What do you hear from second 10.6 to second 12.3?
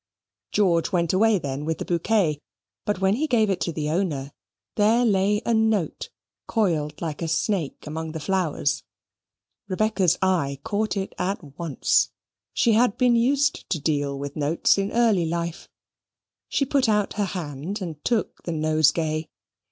caught it at once.